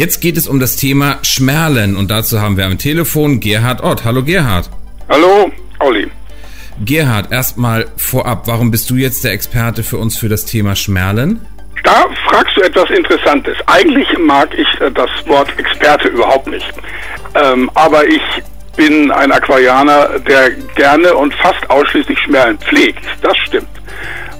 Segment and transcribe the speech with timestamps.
[0.00, 4.02] Jetzt geht es um das Thema Schmerlen und dazu haben wir am Telefon Gerhard Ott.
[4.06, 4.70] Hallo Gerhard.
[5.10, 6.10] Hallo, Olli.
[6.82, 11.46] Gerhard, erstmal vorab, warum bist du jetzt der Experte für uns für das Thema Schmerlen?
[11.84, 13.58] Da fragst du etwas Interessantes.
[13.66, 16.72] Eigentlich mag ich äh, das Wort Experte überhaupt nicht.
[17.34, 18.22] Ähm, aber ich
[18.76, 23.04] bin ein Aquarianer, der gerne und fast ausschließlich Schmerlen pflegt.
[23.20, 23.68] Das stimmt.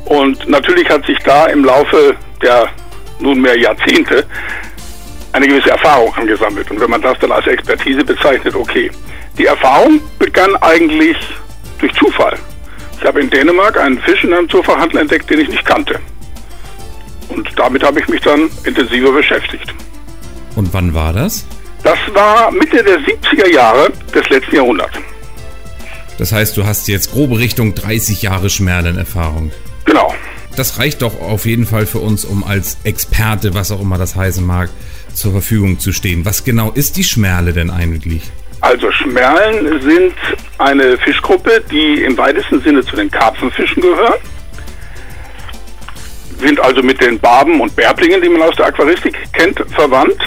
[0.06, 2.70] Und natürlich hat sich da im Laufe der
[3.20, 4.24] nunmehr Jahrzehnte
[5.32, 6.70] eine gewisse Erfahrung angesammelt.
[6.70, 8.90] Und wenn man das dann als Expertise bezeichnet, okay.
[9.38, 11.16] Die Erfahrung begann eigentlich
[11.78, 12.36] durch Zufall.
[12.98, 15.98] Ich habe in Dänemark einen Fisch in einem Zoofachhandel entdeckt, den ich nicht kannte.
[17.28, 19.72] Und damit habe ich mich dann intensiver beschäftigt.
[20.56, 21.46] Und wann war das?
[21.82, 24.98] Das war Mitte der 70er Jahre des letzten Jahrhunderts.
[26.18, 29.52] Das heißt, du hast jetzt grobe Richtung 30 Jahre Schmerlenerfahrung.
[29.86, 30.14] Genau.
[30.56, 34.16] Das reicht doch auf jeden Fall für uns, um als Experte, was auch immer das
[34.16, 34.68] heißen mag,
[35.14, 36.24] zur Verfügung zu stehen.
[36.24, 38.30] Was genau ist die Schmerle denn eigentlich?
[38.60, 40.14] Also Schmerlen sind
[40.58, 44.20] eine Fischgruppe, die im weitesten Sinne zu den Karpfenfischen gehört.
[46.38, 50.18] Sind also mit den Barben und Bärblingen, die man aus der Aquaristik kennt, verwandt.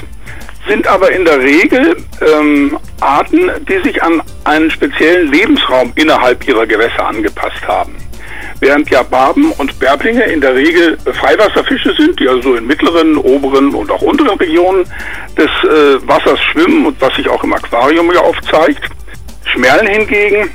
[0.68, 6.66] Sind aber in der Regel ähm, Arten, die sich an einen speziellen Lebensraum innerhalb ihrer
[6.66, 8.03] Gewässer angepasst haben
[8.64, 13.76] während ja Barben und Bärblinge in der Regel Freiwasserfische sind, die also in mittleren, oberen
[13.76, 14.86] und auch unteren Regionen
[15.38, 18.90] des äh, Wassers schwimmen und was sich auch im Aquarium ja oft zeigt.
[19.46, 20.50] Schmerlen hingegen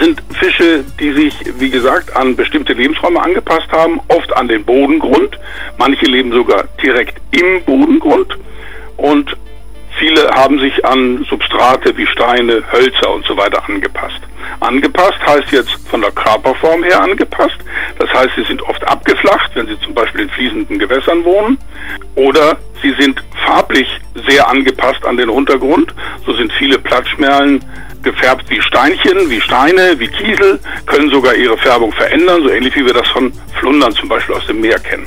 [0.00, 5.38] sind Fische, die sich, wie gesagt, an bestimmte Lebensräume angepasst haben, oft an den Bodengrund.
[5.78, 8.36] Manche leben sogar direkt im Bodengrund
[8.96, 9.36] und
[10.02, 14.20] viele haben sich an Substrate wie Steine, Hölzer und so weiter angepasst.
[14.58, 17.56] Angepasst heißt jetzt von der Körperform her angepasst.
[18.00, 21.56] Das heißt, sie sind oft abgeflacht, wenn sie zum Beispiel in fließenden Gewässern wohnen.
[22.16, 23.86] Oder sie sind farblich
[24.26, 25.94] sehr angepasst an den Untergrund.
[26.26, 27.64] So sind viele Plattschmerlen
[28.02, 32.84] gefärbt wie Steinchen, wie Steine, wie Kiesel, können sogar ihre Färbung verändern, so ähnlich wie
[32.84, 35.06] wir das von Flundern zum Beispiel aus dem Meer kennen.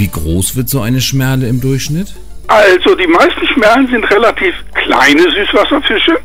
[0.00, 2.14] Wie groß wird so eine Schmerle im Durchschnitt?
[2.46, 6.18] Also die meisten Schmerlen sind relativ kleine Süßwasserfische,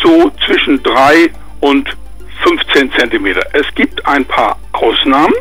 [0.00, 1.88] so zwischen 3 und
[2.44, 3.44] 15 Zentimeter.
[3.54, 5.34] Es gibt ein paar Ausnahmen.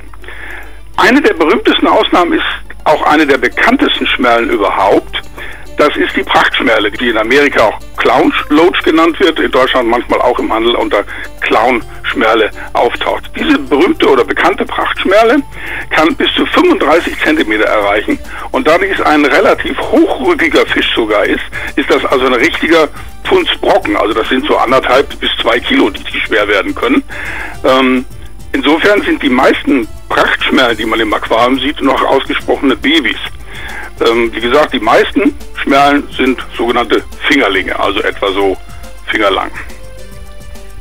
[0.95, 2.45] Eine der berühmtesten Ausnahmen ist
[2.83, 5.21] auch eine der bekanntesten Schmerlen überhaupt.
[5.77, 10.21] Das ist die Prachtschmerle, die in Amerika auch Clown Loach genannt wird, in Deutschland manchmal
[10.21, 11.03] auch im Handel unter
[11.41, 13.29] Clown-Schmerle auftaucht.
[13.35, 15.37] Diese berühmte oder bekannte Prachtschmerle
[15.89, 18.19] kann bis zu 35 Zentimeter erreichen
[18.51, 21.43] und da dies ein relativ hochrückiger Fisch sogar ist,
[21.75, 22.87] ist das also ein richtiger
[23.23, 23.97] Pfundsbrocken.
[23.97, 27.03] Also das sind so anderthalb bis zwei Kilo, die, die schwer werden können.
[27.63, 28.05] Ähm,
[28.53, 33.17] insofern sind die meisten Prachtschmerlen, die man im Aquarium sieht, noch ausgesprochene Babys.
[34.01, 38.57] Ähm, wie gesagt, die meisten Schmerlen sind sogenannte Fingerlinge, also etwa so
[39.07, 39.51] fingerlang.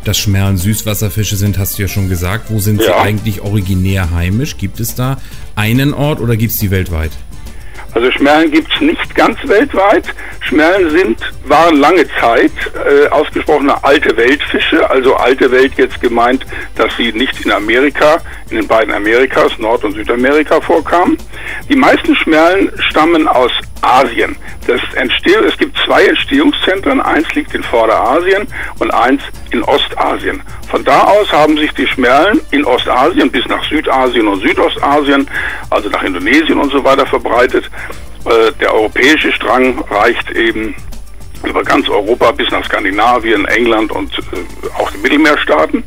[0.04, 2.47] Dass Schmerlen Süßwasserfische sind, hast du ja schon gesagt.
[2.49, 2.87] Wo sind ja.
[2.87, 4.56] sie eigentlich originär heimisch?
[4.56, 5.16] Gibt es da
[5.56, 7.10] einen Ort oder gibt es die weltweit?
[7.97, 10.05] Also Schmerlen gibt es nicht ganz weltweit.
[10.41, 16.95] Schmerlen sind, waren lange Zeit äh, ausgesprochene alte Weltfische, also alte Welt jetzt gemeint, dass
[16.99, 18.19] sie nicht in Amerika,
[18.51, 21.17] in den beiden Amerikas, Nord- und Südamerika vorkamen.
[21.71, 23.51] Die meisten Schmerlen stammen aus
[23.86, 24.36] Asien.
[24.66, 28.48] Das Entsteh es gibt zwei Entstehungszentren, eins liegt in Vorderasien
[28.78, 30.42] und eins in Ostasien.
[30.70, 35.28] Von da aus haben sich die Schmerlen in Ostasien bis nach Südasien und Südostasien,
[35.70, 37.70] also nach Indonesien und so weiter verbreitet.
[38.24, 40.74] Äh, der europäische Strang reicht eben
[41.44, 45.84] über ganz Europa bis nach Skandinavien, England und äh, auch die Mittelmeerstaaten.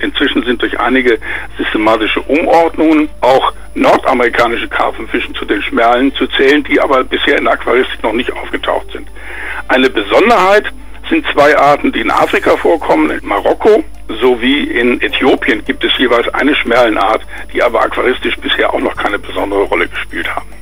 [0.00, 1.18] Inzwischen sind durch einige
[1.58, 7.54] systematische Umordnungen auch nordamerikanische Karpfenfischen zu den Schmerlen zu zählen, die aber bisher in der
[7.54, 9.08] Aquaristik noch nicht aufgetaucht sind.
[9.68, 10.64] Eine Besonderheit
[11.08, 13.84] sind zwei Arten, die in Afrika vorkommen, in Marokko
[14.20, 19.18] sowie in Äthiopien gibt es jeweils eine Schmerlenart, die aber aquaristisch bisher auch noch keine
[19.18, 20.53] besondere Rolle gespielt haben.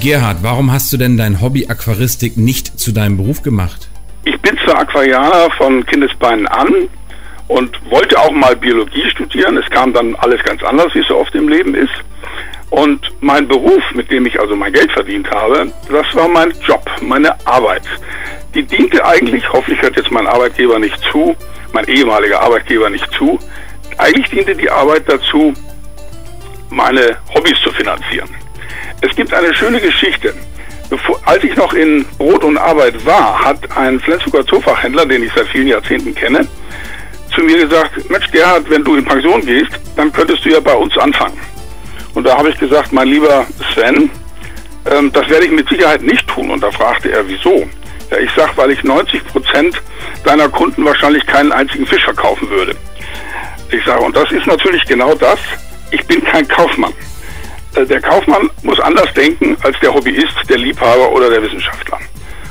[0.00, 3.88] Gerhard, warum hast du denn dein Hobby Aquaristik nicht zu deinem Beruf gemacht?
[4.24, 6.88] Ich bin zwar Aquarianer von Kindesbeinen an
[7.48, 9.58] und wollte auch mal Biologie studieren.
[9.58, 11.92] Es kam dann alles ganz anders, wie es so oft im Leben ist.
[12.70, 16.88] Und mein Beruf, mit dem ich also mein Geld verdient habe, das war mein Job,
[17.02, 17.82] meine Arbeit.
[18.54, 21.36] Die diente eigentlich, hoffentlich hört jetzt mein Arbeitgeber nicht zu,
[21.74, 23.38] mein ehemaliger Arbeitgeber nicht zu,
[23.98, 25.52] eigentlich diente die Arbeit dazu,
[26.70, 28.39] meine Hobbys zu finanzieren.
[29.02, 30.34] Es gibt eine schöne Geschichte.
[30.90, 35.32] Bevor, als ich noch in Brot und Arbeit war, hat ein Flensburger Zoofachhändler, den ich
[35.34, 36.46] seit vielen Jahrzehnten kenne,
[37.34, 40.74] zu mir gesagt, Mensch Gerhard, wenn du in Pension gehst, dann könntest du ja bei
[40.74, 41.38] uns anfangen.
[42.14, 44.10] Und da habe ich gesagt, mein lieber Sven,
[44.90, 46.50] ähm, das werde ich mit Sicherheit nicht tun.
[46.50, 47.68] Und da fragte er, wieso?
[48.10, 49.80] Ja, ich sage, weil ich 90 Prozent
[50.24, 52.74] deiner Kunden wahrscheinlich keinen einzigen Fisch verkaufen würde.
[53.70, 55.38] Ich sage, und das ist natürlich genau das.
[55.92, 56.92] Ich bin kein Kaufmann.
[57.74, 61.98] Äh, der Kaufmann muss anders denken als der Hobbyist, der Liebhaber oder der Wissenschaftler.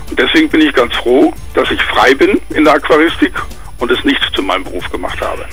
[0.09, 3.33] Und deswegen bin ich ganz froh, dass ich frei bin in der Aquaristik
[3.77, 5.45] und es nicht zu meinem Beruf gemacht habe.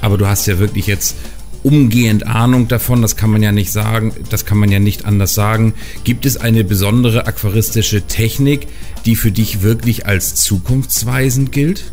[0.00, 1.16] Aber du hast ja wirklich jetzt
[1.62, 5.34] umgehend Ahnung davon, das kann man ja nicht sagen, das kann man ja nicht anders
[5.34, 5.74] sagen.
[6.04, 8.68] Gibt es eine besondere aquaristische Technik,
[9.04, 11.92] die für dich wirklich als zukunftsweisend gilt?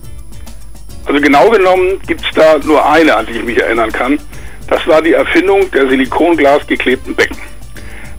[1.05, 4.19] Also genau genommen gibt es da nur eine, an die ich mich erinnern kann.
[4.67, 7.37] Das war die Erfindung der Silikonglas geklebten Becken.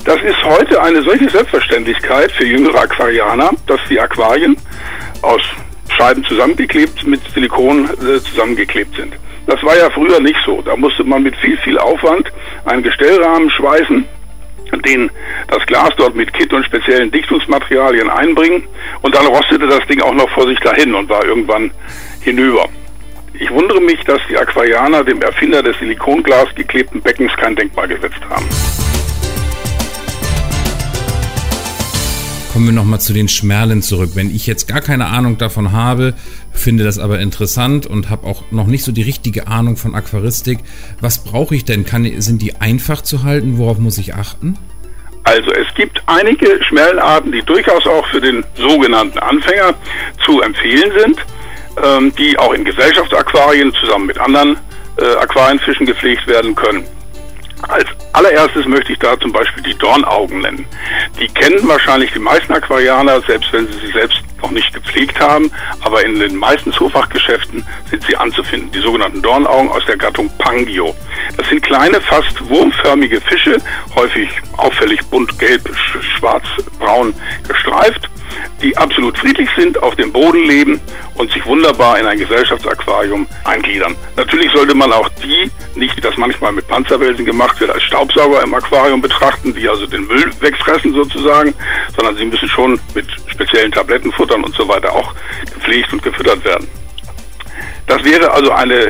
[0.04, 4.56] Das ist heute eine solche Selbstverständlichkeit für jüngere Aquarianer, dass die Aquarien
[5.22, 5.42] aus
[5.96, 9.14] Scheiben zusammengeklebt mit Silikon äh, zusammengeklebt sind.
[9.46, 10.62] Das war ja früher nicht so.
[10.62, 12.30] Da musste man mit viel, viel Aufwand
[12.64, 14.04] einen Gestellrahmen schweißen,
[14.84, 15.10] den
[15.48, 18.64] das Glas dort mit Kit und speziellen Dichtungsmaterialien einbringen
[19.02, 21.70] und dann rostete das Ding auch noch vor sich dahin und war irgendwann
[22.20, 22.68] hinüber.
[23.38, 28.20] Ich wundere mich, dass die Aquarianer dem Erfinder des Silikonglas geklebten Beckens kein Denkmal gesetzt
[28.30, 28.46] haben.
[32.52, 34.12] Kommen wir nochmal zu den Schmerlen zurück.
[34.14, 36.14] Wenn ich jetzt gar keine Ahnung davon habe,
[36.52, 40.60] finde das aber interessant und habe auch noch nicht so die richtige Ahnung von Aquaristik,
[41.02, 41.84] was brauche ich denn?
[41.84, 43.58] Kann, sind die einfach zu halten?
[43.58, 44.56] Worauf muss ich achten?
[45.24, 49.74] Also es gibt einige Schmellenarten, die durchaus auch für den sogenannten Anfänger
[50.24, 51.18] zu empfehlen sind,
[51.82, 54.58] ähm, die auch in Gesellschaftsaquarien zusammen mit anderen
[54.98, 56.86] äh, Aquarienfischen gepflegt werden können.
[57.68, 60.66] Als allererstes möchte ich da zum Beispiel die Dornaugen nennen.
[61.18, 65.50] Die kennen wahrscheinlich die meisten Aquarianer, selbst wenn sie sie selbst noch nicht gepflegt haben,
[65.80, 68.70] aber in den meisten Zoofachgeschäften sind sie anzufinden.
[68.72, 70.94] Die sogenannten Dornaugen aus der Gattung Pangio.
[71.36, 73.56] Das sind kleine, fast wurmförmige Fische,
[73.94, 75.68] häufig auffällig bunt, gelb,
[76.18, 76.44] schwarz,
[76.78, 77.14] braun
[77.48, 78.10] gestreift
[78.62, 80.80] die absolut friedlich sind, auf dem Boden leben
[81.14, 83.94] und sich wunderbar in ein Gesellschaftsaquarium eingliedern.
[84.16, 88.42] Natürlich sollte man auch die, nicht wie das manchmal mit Panzerwelsen gemacht wird, als Staubsauger
[88.42, 91.54] im Aquarium betrachten, die also den Müll wegfressen sozusagen,
[91.94, 95.14] sondern sie müssen schon mit speziellen Tablettenfuttern und so weiter auch
[95.54, 96.66] gepflegt und gefüttert werden.
[97.86, 98.88] Das wäre also eine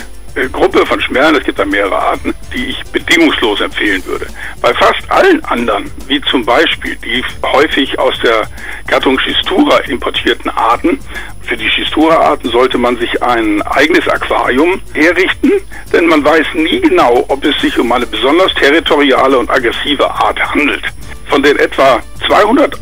[0.53, 4.27] Gruppe von Schmerlen, es gibt da mehrere Arten, die ich bedingungslos empfehlen würde.
[4.61, 8.43] Bei fast allen anderen, wie zum Beispiel die häufig aus der
[8.87, 10.99] Gattung Schistura importierten Arten,
[11.43, 15.53] für die Schistura-Arten sollte man sich ein eigenes Aquarium herrichten,
[15.93, 20.41] denn man weiß nie genau, ob es sich um eine besonders territoriale und aggressive Art
[20.41, 20.83] handelt.
[21.29, 22.77] Von den etwa 200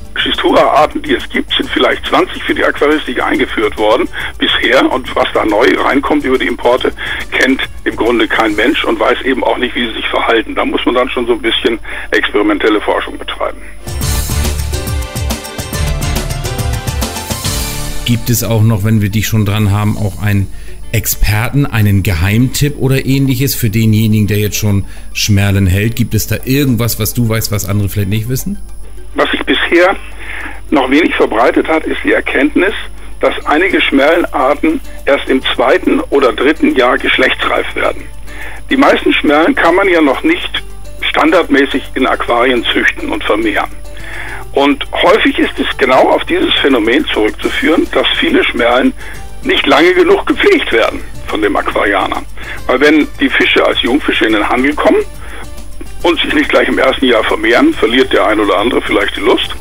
[0.44, 4.06] Schistura-Arten, die es gibt, sind vielleicht 20 für die Aquaristik eingeführt worden
[4.38, 4.90] bisher.
[4.92, 6.92] Und was da neu reinkommt über die Importe,
[7.30, 10.54] kennt im Grunde kein Mensch und weiß eben auch nicht, wie sie sich verhalten.
[10.54, 11.78] Da muss man dann schon so ein bisschen
[12.10, 13.58] experimentelle Forschung betreiben.
[18.04, 20.46] Gibt es auch noch, wenn wir dich schon dran haben, auch ein
[20.92, 24.84] Experten einen Geheimtipp oder ähnliches für denjenigen, der jetzt schon
[25.14, 25.96] Schmerlen hält?
[25.96, 28.58] Gibt es da irgendwas, was du weißt, was andere vielleicht nicht wissen?
[29.14, 29.96] Was sich bisher
[30.70, 32.74] noch wenig verbreitet hat, ist die Erkenntnis,
[33.20, 38.04] dass einige Schmerlenarten erst im zweiten oder dritten Jahr geschlechtsreif werden.
[38.70, 40.62] Die meisten Schmerlen kann man ja noch nicht
[41.00, 43.70] standardmäßig in Aquarien züchten und vermehren.
[44.52, 48.92] Und häufig ist es genau auf dieses Phänomen zurückzuführen, dass viele Schmerlen
[49.42, 52.22] nicht lange genug gepflegt werden von dem Aquarianer.
[52.66, 55.04] Weil wenn die Fische als Jungfische in den Handel kommen
[56.04, 59.20] und sich nicht gleich im ersten Jahr vermehren, verliert der ein oder andere vielleicht die
[59.20, 59.56] Lust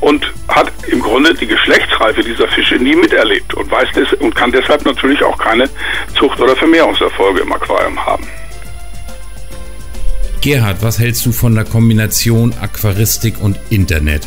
[0.00, 4.50] und hat im Grunde die Geschlechtsreife dieser Fische nie miterlebt und weiß des und kann
[4.50, 5.68] deshalb natürlich auch keine
[6.18, 8.26] Zucht- oder Vermehrungserfolge im Aquarium haben.
[10.40, 14.26] Gerhard, was hältst du von der Kombination Aquaristik und Internet?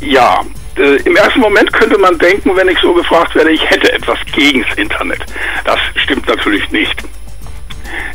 [0.00, 0.42] Ja,
[0.76, 4.18] äh, Im ersten Moment könnte man denken, wenn ich so gefragt werde, ich hätte etwas
[4.34, 5.20] gegen das Internet.
[5.64, 7.02] Das stimmt natürlich nicht.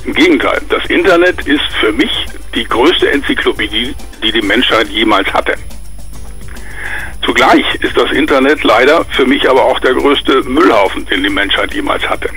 [0.05, 2.12] Im Gegenteil, das Internet ist für mich
[2.53, 5.55] die größte Enzyklopädie, die die Menschheit jemals hatte.
[7.24, 11.74] Zugleich ist das Internet leider für mich aber auch der größte Müllhaufen, den die Menschheit
[11.74, 12.29] jemals hatte.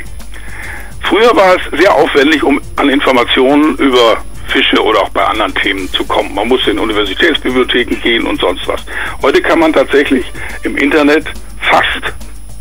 [1.03, 5.93] Früher war es sehr aufwendig, um an Informationen über Fische oder auch bei anderen Themen
[5.93, 6.35] zu kommen.
[6.35, 8.81] Man muss in Universitätsbibliotheken gehen und sonst was.
[9.21, 10.25] Heute kann man tatsächlich
[10.63, 11.27] im Internet
[11.61, 12.15] fast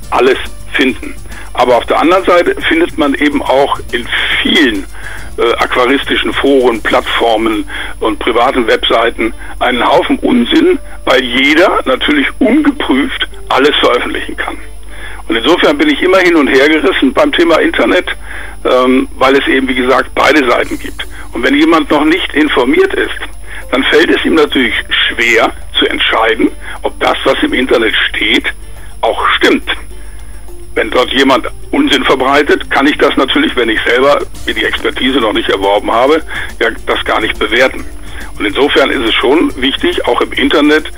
[0.09, 0.37] alles
[0.73, 1.15] finden.
[1.57, 4.07] Aber auf der anderen Seite findet man eben auch in
[4.43, 4.85] vielen
[5.37, 7.67] äh, aquaristischen Foren, Plattformen
[7.99, 14.57] und privaten Webseiten einen Haufen Unsinn, weil jeder natürlich ungeprüft alles veröffentlichen kann.
[15.27, 18.05] Und insofern bin ich immer hin und her gerissen beim Thema Internet,
[18.63, 21.07] ähm, weil es eben, wie gesagt, beide Seiten gibt.
[21.33, 23.19] Und wenn jemand noch nicht informiert ist,
[23.71, 24.75] dann fällt es ihm natürlich
[25.09, 26.49] schwer zu entscheiden,
[26.83, 28.45] ob das, was im Internet steht,
[29.01, 29.69] auch stimmt.
[30.87, 35.19] Wenn dort jemand Unsinn verbreitet, kann ich das natürlich, wenn ich selber mir die Expertise
[35.19, 36.23] noch nicht erworben habe,
[36.61, 37.83] ja das gar nicht bewerten.
[38.39, 40.89] Und insofern ist es schon wichtig, auch im Internet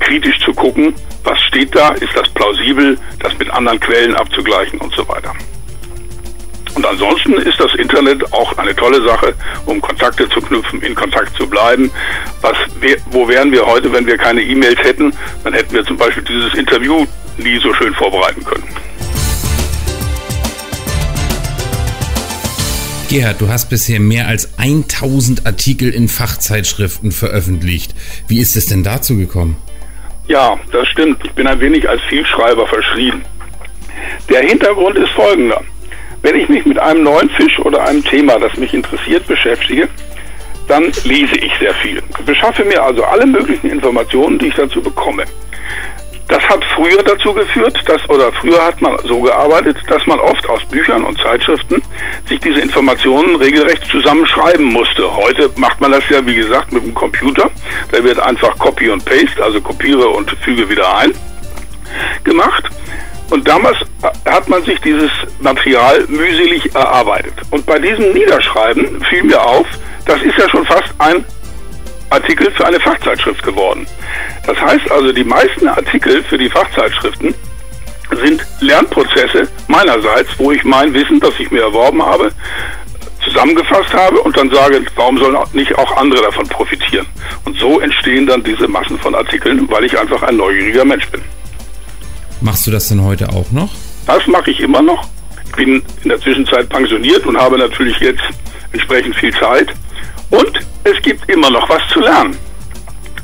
[0.00, 4.94] kritisch zu gucken, was steht da, ist das plausibel, das mit anderen Quellen abzugleichen und
[4.94, 5.32] so weiter.
[6.74, 9.32] Und ansonsten ist das Internet auch eine tolle Sache,
[9.64, 11.90] um Kontakte zu knüpfen, in Kontakt zu bleiben.
[12.42, 12.58] Was,
[13.12, 15.10] wo wären wir heute, wenn wir keine E-Mails hätten?
[15.42, 17.06] Dann hätten wir zum Beispiel dieses Interview
[17.38, 18.77] nie so schön vorbereiten können.
[23.08, 27.94] Gerhard, du hast bisher mehr als 1000 Artikel in Fachzeitschriften veröffentlicht.
[28.26, 29.56] Wie ist es denn dazu gekommen?
[30.26, 31.24] Ja, das stimmt.
[31.24, 33.24] Ich bin ein wenig als Vielschreiber verschrien.
[34.28, 35.62] Der Hintergrund ist folgender.
[36.20, 39.88] Wenn ich mich mit einem neuen Fisch oder einem Thema, das mich interessiert, beschäftige,
[40.66, 42.02] dann lese ich sehr viel.
[42.26, 45.24] Beschaffe mir also alle möglichen Informationen, die ich dazu bekomme.
[46.28, 50.46] Das hat früher dazu geführt, dass, oder früher hat man so gearbeitet, dass man oft
[50.48, 51.82] aus Büchern und Zeitschriften
[52.28, 55.16] sich diese Informationen regelrecht zusammenschreiben musste.
[55.16, 57.50] Heute macht man das ja, wie gesagt, mit dem Computer.
[57.92, 61.12] Da wird einfach Copy und Paste, also kopiere und füge wieder ein,
[62.24, 62.64] gemacht.
[63.30, 63.78] Und damals
[64.26, 67.34] hat man sich dieses Material mühselig erarbeitet.
[67.50, 69.66] Und bei diesem Niederschreiben fiel mir auf,
[70.04, 71.24] das ist ja schon fast ein
[72.10, 73.86] Artikel für eine Fachzeitschrift geworden.
[74.46, 77.34] Das heißt also, die meisten Artikel für die Fachzeitschriften
[78.22, 82.32] sind Lernprozesse meinerseits, wo ich mein Wissen, das ich mir erworben habe,
[83.22, 87.06] zusammengefasst habe und dann sage, warum sollen nicht auch andere davon profitieren?
[87.44, 91.20] Und so entstehen dann diese Massen von Artikeln, weil ich einfach ein neugieriger Mensch bin.
[92.40, 93.70] Machst du das denn heute auch noch?
[94.06, 95.08] Das mache ich immer noch.
[95.44, 98.22] Ich bin in der Zwischenzeit pensioniert und habe natürlich jetzt
[98.72, 99.68] entsprechend viel Zeit.
[100.30, 102.36] Und es gibt immer noch was zu lernen.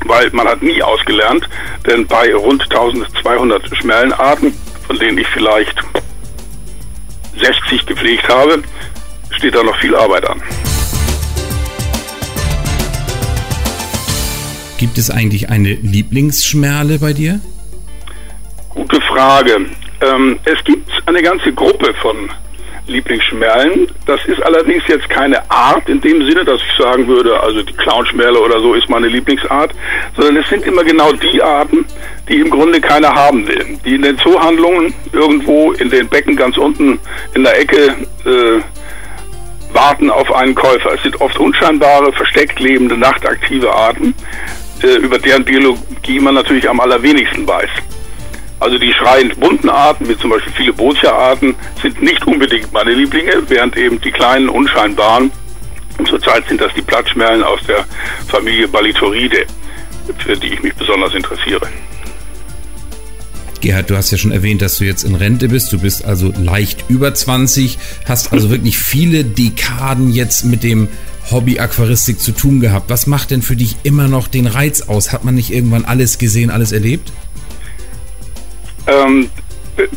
[0.05, 1.47] Weil man hat nie ausgelernt,
[1.85, 4.53] denn bei rund 1200 Schmellenarten,
[4.85, 5.75] von denen ich vielleicht
[7.39, 8.61] 60 gepflegt habe,
[9.31, 10.41] steht da noch viel Arbeit an.
[14.77, 17.39] Gibt es eigentlich eine Lieblingsschmerle bei dir?
[18.69, 19.65] Gute Frage.
[20.01, 22.29] Ähm, es gibt eine ganze Gruppe von
[22.87, 23.87] Lieblingsschmerlen.
[24.05, 27.73] Das ist allerdings jetzt keine Art in dem Sinne, dass ich sagen würde, also die
[27.73, 29.73] Clownschmerle oder so ist meine Lieblingsart,
[30.15, 31.85] sondern es sind immer genau die Arten,
[32.29, 33.79] die im Grunde keiner haben will.
[33.85, 36.99] Die in den Zoohandlungen irgendwo in den Becken ganz unten
[37.33, 38.61] in der Ecke äh,
[39.73, 40.93] warten auf einen Käufer.
[40.93, 44.15] Es sind oft unscheinbare, versteckt lebende, nachtaktive Arten,
[44.81, 47.69] äh, über deren Biologie man natürlich am allerwenigsten weiß.
[48.59, 53.43] Also die schreiend bunten Arten, wie zum Beispiel viele Botia-Arten, sind nicht unbedingt meine Lieblinge,
[53.47, 55.31] während eben die kleinen, unscheinbaren,
[56.07, 57.85] zurzeit sind das die Plattschmerlen aus der
[58.27, 59.45] Familie Balitoridae,
[60.17, 61.67] für die ich mich besonders interessiere.
[63.61, 65.73] Gerhard, du hast ja schon erwähnt, dass du jetzt in Rente bist.
[65.73, 70.87] Du bist also leicht über 20, hast also wirklich viele Dekaden jetzt mit dem
[71.31, 72.89] Hobby Aquaristik zu tun gehabt.
[72.89, 75.11] Was macht denn für dich immer noch den Reiz aus?
[75.11, 77.11] Hat man nicht irgendwann alles gesehen, alles erlebt?
[78.87, 79.29] Ähm,